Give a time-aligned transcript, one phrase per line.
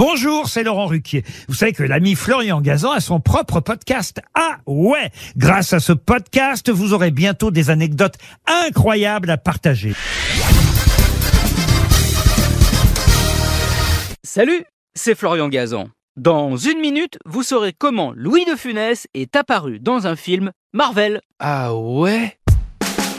[0.00, 1.24] Bonjour, c'est Laurent Ruquier.
[1.46, 4.22] Vous savez que l'ami Florian Gazan a son propre podcast.
[4.32, 8.14] Ah ouais Grâce à ce podcast, vous aurez bientôt des anecdotes
[8.46, 9.92] incroyables à partager.
[14.22, 15.90] Salut, c'est Florian Gazan.
[16.16, 21.20] Dans une minute, vous saurez comment Louis de Funès est apparu dans un film Marvel.
[21.40, 22.38] Ah ouais?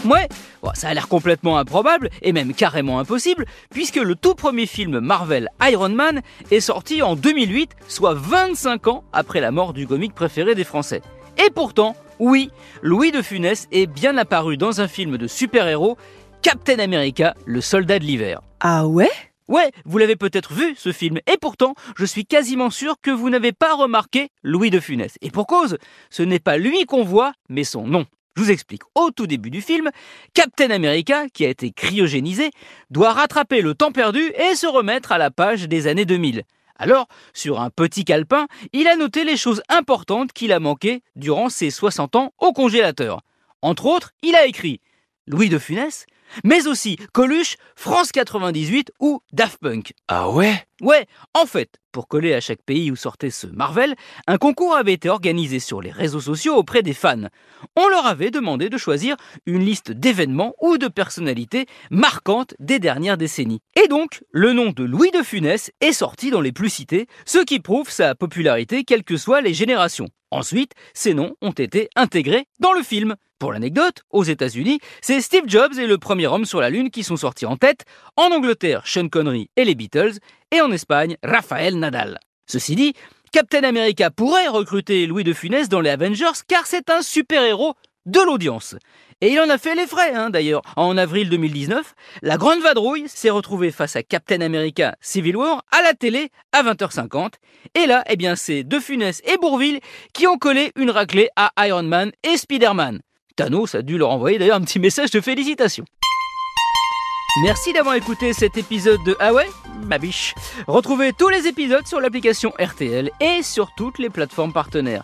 [0.04, 0.28] Ouais,
[0.64, 5.00] bon, ça a l'air complètement improbable et même carrément impossible, puisque le tout premier film
[5.00, 10.16] Marvel Iron Man est sorti en 2008, soit 25 ans après la mort du comique
[10.16, 11.04] préféré des Français.
[11.38, 12.50] Et pourtant, oui,
[12.82, 15.98] Louis de Funès est bien apparu dans un film de super-héros,
[16.42, 18.42] Captain America, le soldat de l'hiver.
[18.60, 19.12] Ah ouais?
[19.48, 23.30] Ouais, vous l'avez peut-être vu ce film, et pourtant, je suis quasiment sûr que vous
[23.30, 25.14] n'avez pas remarqué Louis de Funès.
[25.22, 25.78] Et pour cause,
[26.10, 28.08] ce n'est pas lui qu'on voit, mais son nom.
[28.36, 28.84] Je vous explique.
[28.96, 29.90] Au tout début du film,
[30.34, 32.52] Captain America, qui a été cryogénisé,
[32.90, 36.44] doit rattraper le temps perdu et se remettre à la page des années 2000.
[36.78, 41.50] Alors, sur un petit calepin, il a noté les choses importantes qu'il a manquées durant
[41.50, 43.22] ses 60 ans au congélateur.
[43.62, 44.80] Entre autres, il a écrit
[45.28, 46.06] Louis de Funès,
[46.44, 49.94] mais aussi Coluche, France 98 ou Daft Punk.
[50.08, 50.66] Ah ouais?
[50.82, 54.94] Ouais, en fait, pour coller à chaque pays où sortait ce Marvel, un concours avait
[54.94, 57.28] été organisé sur les réseaux sociaux auprès des fans.
[57.76, 59.16] On leur avait demandé de choisir
[59.46, 63.62] une liste d'événements ou de personnalités marquantes des dernières décennies.
[63.82, 67.40] Et donc, le nom de Louis de Funès est sorti dans les plus cités, ce
[67.40, 70.08] qui prouve sa popularité quelles que soient les générations.
[70.32, 73.16] Ensuite, ces noms ont été intégrés dans le film.
[73.38, 77.04] Pour l'anecdote, aux États-Unis, c'est Steve Jobs et le premier homme sur la Lune qui
[77.04, 80.20] sont sortis en tête, en Angleterre, Sean Connery et les Beatles,
[80.52, 82.20] et en Espagne, Rafael Nadal.
[82.48, 82.94] Ceci dit,
[83.32, 88.20] Captain America pourrait recruter Louis de Funès dans les Avengers car c'est un super-héros de
[88.20, 88.76] l'audience.
[89.22, 90.64] Et il en a fait les frais, hein, d'ailleurs.
[90.76, 95.84] En avril 2019, la grande vadrouille s'est retrouvée face à Captain America Civil War à
[95.84, 97.34] la télé à 20h50.
[97.76, 99.80] Et là, eh bien, c'est De Funès et Bourville
[100.14, 103.02] qui ont collé une raclée à Iron Man et Spider-Man.
[103.36, 105.86] Thanos a dû leur envoyer d'ailleurs un petit message de félicitations.
[107.44, 109.48] Merci d'avoir écouté cet épisode de Ah ouais
[109.84, 110.34] Ma biche.
[110.68, 115.04] Retrouvez tous les épisodes sur l'application RTL et sur toutes les plateformes partenaires.